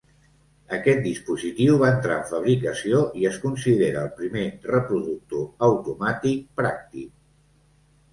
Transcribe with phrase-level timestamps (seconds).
[0.75, 7.13] Aquest dispositiu va entrar en fabricació, i es considera el primer reproductor automàtic pràctic.